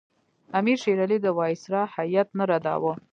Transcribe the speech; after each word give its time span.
امیر 0.59 0.77
شېر 0.83 0.97
علي 1.05 1.17
د 1.21 1.27
وایسرا 1.39 1.83
هیات 1.95 2.29
نه 2.37 2.43
رداوه. 2.51 2.93